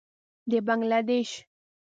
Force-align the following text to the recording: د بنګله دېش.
د 0.49 0.51
بنګله 0.65 0.99
دېش. 1.07 1.29